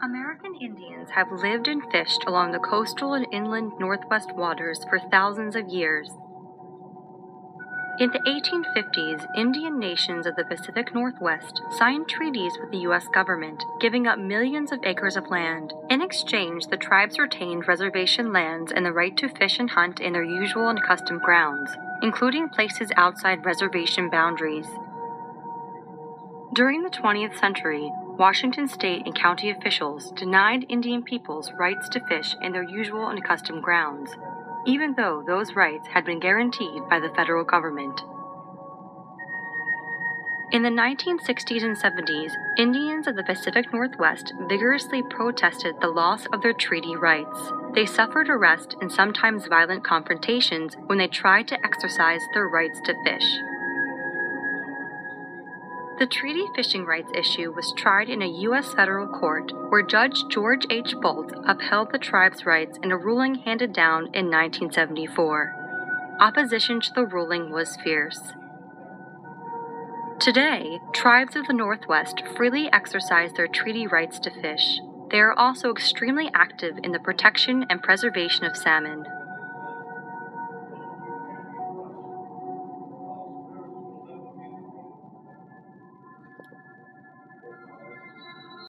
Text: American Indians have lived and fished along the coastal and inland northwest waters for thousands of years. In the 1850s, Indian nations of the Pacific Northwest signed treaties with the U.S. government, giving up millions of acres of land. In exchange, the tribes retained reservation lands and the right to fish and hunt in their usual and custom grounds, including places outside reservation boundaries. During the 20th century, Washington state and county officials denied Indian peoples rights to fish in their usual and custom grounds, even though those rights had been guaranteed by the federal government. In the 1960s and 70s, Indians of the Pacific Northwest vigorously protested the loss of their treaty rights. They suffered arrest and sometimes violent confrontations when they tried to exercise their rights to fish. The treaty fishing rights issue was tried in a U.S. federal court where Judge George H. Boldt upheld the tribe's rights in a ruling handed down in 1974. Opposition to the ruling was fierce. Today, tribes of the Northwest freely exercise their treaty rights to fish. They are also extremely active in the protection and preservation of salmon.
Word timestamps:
American 0.00 0.54
Indians 0.60 1.10
have 1.10 1.32
lived 1.32 1.66
and 1.66 1.82
fished 1.90 2.22
along 2.28 2.52
the 2.52 2.60
coastal 2.60 3.14
and 3.14 3.26
inland 3.32 3.72
northwest 3.80 4.32
waters 4.32 4.84
for 4.88 5.00
thousands 5.10 5.56
of 5.56 5.66
years. 5.66 6.08
In 7.98 8.10
the 8.12 8.20
1850s, 8.20 9.26
Indian 9.36 9.80
nations 9.80 10.24
of 10.24 10.36
the 10.36 10.44
Pacific 10.44 10.94
Northwest 10.94 11.60
signed 11.76 12.08
treaties 12.08 12.52
with 12.60 12.70
the 12.70 12.78
U.S. 12.86 13.08
government, 13.12 13.64
giving 13.80 14.06
up 14.06 14.20
millions 14.20 14.70
of 14.70 14.78
acres 14.84 15.16
of 15.16 15.30
land. 15.30 15.72
In 15.90 16.00
exchange, 16.00 16.68
the 16.68 16.76
tribes 16.76 17.18
retained 17.18 17.66
reservation 17.66 18.32
lands 18.32 18.70
and 18.70 18.86
the 18.86 18.92
right 18.92 19.16
to 19.16 19.28
fish 19.28 19.58
and 19.58 19.70
hunt 19.70 19.98
in 19.98 20.12
their 20.12 20.22
usual 20.22 20.68
and 20.68 20.80
custom 20.80 21.18
grounds, 21.18 21.72
including 22.02 22.48
places 22.50 22.92
outside 22.96 23.44
reservation 23.44 24.10
boundaries. 24.10 24.68
During 26.54 26.84
the 26.84 26.90
20th 26.90 27.36
century, 27.40 27.90
Washington 28.18 28.66
state 28.66 29.02
and 29.06 29.14
county 29.14 29.48
officials 29.48 30.10
denied 30.10 30.66
Indian 30.68 31.04
peoples 31.04 31.52
rights 31.56 31.88
to 31.90 32.04
fish 32.08 32.34
in 32.42 32.50
their 32.50 32.64
usual 32.64 33.06
and 33.06 33.22
custom 33.22 33.60
grounds, 33.60 34.10
even 34.66 34.94
though 34.96 35.22
those 35.24 35.54
rights 35.54 35.86
had 35.86 36.04
been 36.04 36.18
guaranteed 36.18 36.82
by 36.90 36.98
the 36.98 37.10
federal 37.10 37.44
government. 37.44 38.00
In 40.50 40.62
the 40.62 40.68
1960s 40.68 41.62
and 41.62 41.76
70s, 41.76 42.32
Indians 42.58 43.06
of 43.06 43.14
the 43.14 43.22
Pacific 43.22 43.72
Northwest 43.72 44.32
vigorously 44.48 45.02
protested 45.10 45.76
the 45.80 45.88
loss 45.88 46.26
of 46.32 46.42
their 46.42 46.54
treaty 46.54 46.96
rights. 46.96 47.52
They 47.72 47.86
suffered 47.86 48.28
arrest 48.28 48.74
and 48.80 48.90
sometimes 48.90 49.46
violent 49.46 49.84
confrontations 49.84 50.76
when 50.86 50.98
they 50.98 51.06
tried 51.06 51.46
to 51.48 51.64
exercise 51.64 52.22
their 52.34 52.48
rights 52.48 52.80
to 52.86 52.94
fish. 53.04 53.38
The 55.98 56.06
treaty 56.06 56.44
fishing 56.54 56.84
rights 56.84 57.10
issue 57.12 57.52
was 57.52 57.74
tried 57.76 58.08
in 58.08 58.22
a 58.22 58.40
U.S. 58.42 58.72
federal 58.72 59.08
court 59.08 59.50
where 59.68 59.82
Judge 59.82 60.22
George 60.28 60.64
H. 60.70 60.94
Boldt 60.94 61.32
upheld 61.44 61.90
the 61.90 61.98
tribe's 61.98 62.46
rights 62.46 62.78
in 62.84 62.92
a 62.92 62.96
ruling 62.96 63.34
handed 63.34 63.72
down 63.72 64.04
in 64.14 64.30
1974. 64.30 66.16
Opposition 66.20 66.80
to 66.80 66.92
the 66.94 67.04
ruling 67.04 67.50
was 67.50 67.76
fierce. 67.82 68.32
Today, 70.20 70.78
tribes 70.92 71.34
of 71.34 71.48
the 71.48 71.52
Northwest 71.52 72.22
freely 72.36 72.68
exercise 72.72 73.32
their 73.32 73.48
treaty 73.48 73.88
rights 73.88 74.20
to 74.20 74.30
fish. 74.30 74.78
They 75.10 75.18
are 75.18 75.36
also 75.36 75.72
extremely 75.72 76.30
active 76.32 76.76
in 76.84 76.92
the 76.92 77.00
protection 77.00 77.66
and 77.68 77.82
preservation 77.82 78.44
of 78.44 78.56
salmon. 78.56 79.04